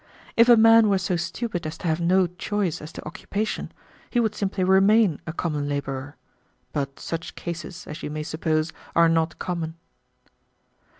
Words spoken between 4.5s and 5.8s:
remain a common